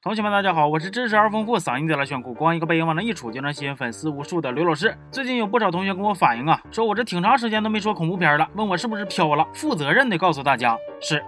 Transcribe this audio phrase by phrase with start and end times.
[0.00, 4.96] 同学们，大家好，我是知识而丰富、嗓音贼拉炫酷、光一个背影往那一杵就能吸引粉丝无数的刘老师。
[5.10, 9.44] 最近有不少同学跟我反映啊，说我这挺长时间都没说恐怖片了，问我是不是飘了。
[9.52, 11.20] 负责任的告诉大家，是。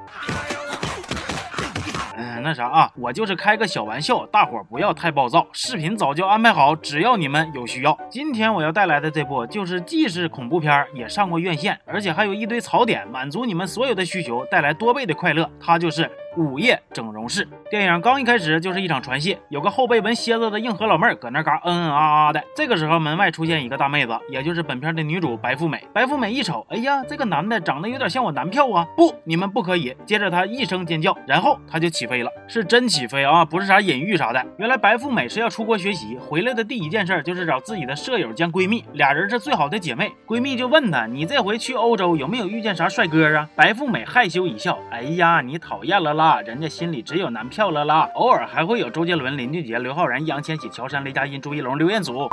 [2.17, 5.45] 嗯，那啥啊，我就是开个小玩笑，大伙儿不要太暴躁。
[5.53, 7.99] 视频早就安排好，只要你们有需要。
[8.09, 15.51] 今天我要带来的这部，就是既是恐怖片，也上过院线，而且还有一堆槽点，满足你们所有的需求，带来多倍的快乐。
[15.59, 16.09] 它就是。
[16.37, 22.43] 午夜整容室电影刚一开始就是一场传戏，有个后背纹蝎子的硬核老妹儿搁那嘎嗯嗯啊啊的。
[22.55, 25.85] 这个时候门外出现一个大妹子，也就是本片的女主白富美。
[25.93, 28.87] 白富美一瞅，哎呀，这个男的长得有点像我男票啊！
[28.97, 29.97] 不，你们不可以。
[30.07, 34.45] 接着她一声尖叫，然后她就起飞了，是真起飞啊，不是啥隐喻啥的。
[34.59, 40.13] 原来白富美是要出国学习，回来的第一件事就是找自己的舍友兼闺蜜，俩人是最好的姐妹。
[40.29, 43.49] 闺蜜就问她，你这回去欧洲有没有遇见啥帅哥啊？
[43.57, 46.11] 白富美害羞一笑，哎呀，你讨厌了。
[46.21, 52.31] 啦，人家心里只有男票了啦，偶尔还会有周杰伦、林俊杰、刘昊然、易烊千玺、乔杉、雷佳音、朱一龙、刘彦祖。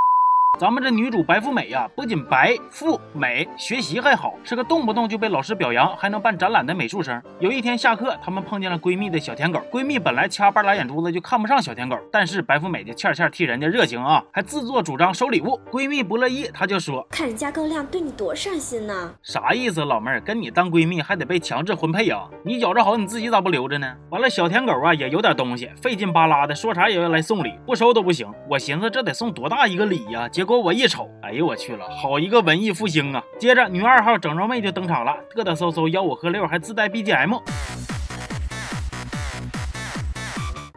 [0.60, 7.22] 咱们这女主白富美呀，不仅白富美，学习还好，是个动不动就被老师表扬，还能办展览的美术生。
[7.40, 9.62] 有一天下课，她们碰见了闺蜜的小舔狗。
[9.72, 15.60] 闺蜜本来掐半拉眼珠子就看不上小舔狗，但是白富美就欠欠替人家热情啊，还自作主张收礼物。
[15.72, 19.86] 闺蜜不乐意，她就说：“看人家够亮，对你多上心呢。”啥意思？
[19.86, 22.28] 老妹儿跟你当闺蜜还得被强制婚配啊？
[22.44, 23.96] 你觉着好，你自己咋不留着呢？
[24.10, 28.28] 完了，小舔狗啊也有点东西，费劲巴拉的，说啥也要来送礼，不收都不行。
[28.50, 30.28] 我寻思这得送多大一个礼呀？
[30.28, 31.08] 结果我一瞅。
[31.22, 33.22] 哎呦我去了，好一个文艺复兴啊！
[33.38, 37.40] 接着女二号整容妹就登场了，嘚嘚嗖嗖吆五喝六，还自带 BGM。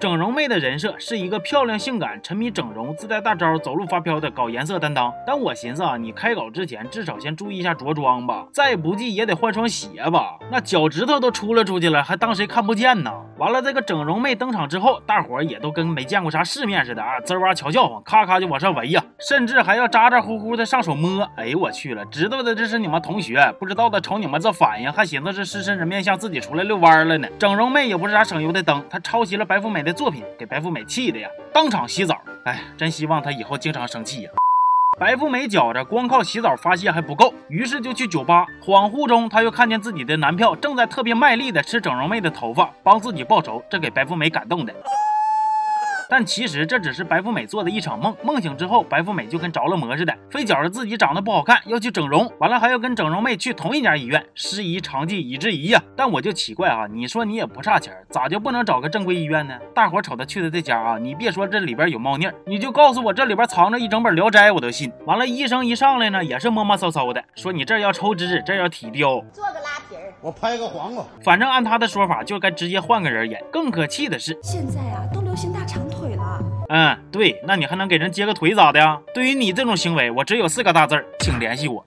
[0.00, 5.12] 整容妹的人设是一个漂亮、性感、沉迷整容、自带大招、走路发飘的搞颜色担当。
[5.26, 10.38] 但我寻思啊，你开搞之前至少先注意一下着装吧，再不济也得换双鞋吧。
[10.50, 13.12] 那脚趾头都出了出去了，还当谁看不见呢？
[13.36, 21.22] 完了，这个整容妹登场之后，大伙儿也都跟没见过啥世面似的啊，滋哇瞧笑话，咔咔就往上围呀，甚至还要咋咋呼呼的上手摸。
[21.36, 27.28] 哎呦我去了，知道的这是你们同学，不知道的瞅你们这反应，还寻思是狮身人面像自己出来遛弯了呢。
[27.38, 29.90] 整容妹也不是啥省油的灯，她抄袭了白富美的。
[30.00, 32.16] 作品给白富美气的呀，当场洗澡。
[32.46, 34.30] 哎，真希望她以后经常生气呀。
[34.98, 38.46] 白富美觉着光靠洗澡发泄还不够，于是就去酒吧。
[38.62, 43.62] 恍惚中，她又看见自己的男票正在特别卖力的吃整容妹的头发，帮自己报仇。
[43.68, 44.72] 这给白富美感动的。
[46.10, 48.14] 但其实这只是白富美做的一场梦。
[48.22, 52.30] 梦醒之后，白富美就跟着了魔似的，非觉着自己长得不好看，要去整容。
[52.38, 55.80] 完了还要跟整容妹去同一家医院，师夷长技以制夷呀。
[55.96, 59.56] 但我就奇怪啊，你说你也不差钱，咋就不能找个正规医院呢？
[59.72, 64.92] 大伙瞅他去的这家啊，你别说这里边有猫腻，你就告诉我这里边藏着一整本聊斋，我都信。
[65.06, 71.04] 完了，医生一上来呢，也是摸摸骚骚的，说你这要抽脂，这要体雕，做个拉皮儿，我拍个黄瓜。
[71.22, 73.40] 反正按他的说法，就该直接换个人演。
[73.52, 75.06] 更可气的是，现在啊。
[76.72, 78.96] 嗯，对，那你还能给人接个腿咋的呀？
[79.12, 81.84] 对于你这种行为，我只有四个大字儿，请联系我。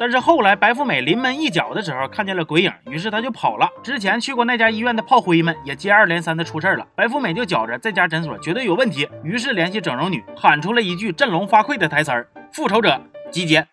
[0.00, 3.68] 但是后来白富美临门一脚的时候，看见了鬼影，于是她就跑了。
[3.82, 6.86] 之前去过那家医院的炮灰们也接二连三的出事儿了。
[6.94, 12.98] 白富美就觉着这家诊所绝对有问题，于是联系整容女，喊出了一句振聋发聩的台词儿：“复仇者
[13.30, 13.66] 集结。”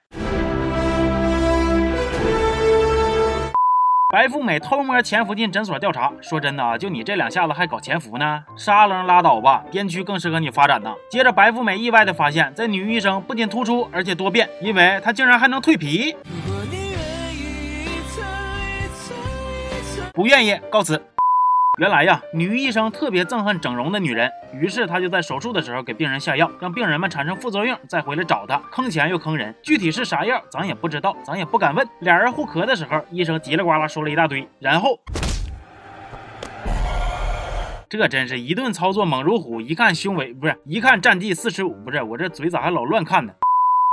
[4.13, 8.43] 白富美偷摸潜伏进诊所调查，说真的啊，就你这两下子还搞潜伏呢？
[8.55, 10.93] 沙楞拉倒吧，边区更适合你发展呢。
[11.09, 16.15] 接着，白富美意外的发现，这女医生不仅突出，而且多变，因为她竟然还能蜕皮。
[20.13, 21.01] 不愿意，告辞。
[21.79, 29.55] 原来呀，女医生特别憎恨整容的女人，于是她就在手术的时候给病人下药，让病人们产生副作用，再回来找她，坑钱又坑人。
[29.63, 31.87] 具体是啥药，咱也不知道，咱也不敢问。
[32.01, 34.99] 俩人互磕的时候，医生叽里呱啦说了一大堆，然后
[37.89, 43.33] 这真是一顿操作猛如虎，一看胸围不是，一看战绩四十五，不是我这嘴咋还老乱看呢？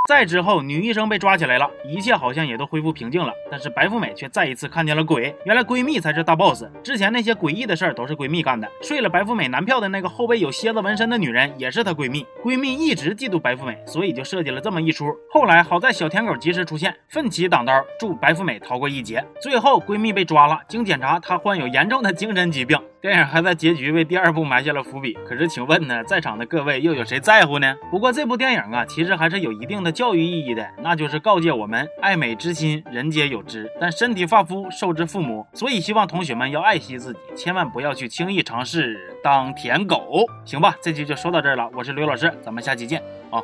[0.09, 3.33] 再之后，女医生被抓起来了，一切好像也都恢复平静了。
[3.49, 6.65] 但是白富美却再一次看见了鬼，原来闺蜜才是大 boss。
[6.83, 8.69] 之前那些诡异的事儿都是闺蜜干的。
[8.83, 12.27] 睡了白富美男票的那个后背有蝎子纹身的女人也是她闺蜜。
[12.43, 15.15] 闺蜜一直嫉妒白富美，所以就设计了这么一出。
[15.31, 19.25] 后来好在小舔狗及时出现，奋起挡刀，助白富美逃过一劫。
[19.41, 22.77] 最后闺蜜被抓了，经检查她患有严重的精神疾病。
[23.01, 25.17] 电影还在结局为第二部埋下了伏笔。
[25.27, 27.77] 可是请问呢，在场的各位又有谁在乎呢？
[27.91, 29.91] 不过这部电影啊，其实还是有一定的。
[29.91, 35.47] 教育意义的，那就是告诫我们：爱美之心，人皆有之，但身体发肤，受之父母。
[35.53, 40.77] 所以希望同学们要爱惜自己，千万不要去轻易尝试当舔狗，行吧？
[40.81, 43.43] 这期就说到这儿了，我是刘老师，咱们下期见啊。